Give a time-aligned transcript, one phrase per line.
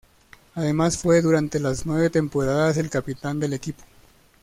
[0.55, 3.83] Además fue durante las nueve temporadas el capitán del equipo.